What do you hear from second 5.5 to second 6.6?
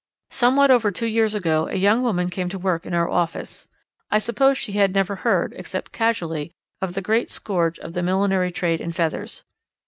except casually,